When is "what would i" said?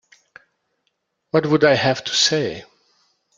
1.29-1.75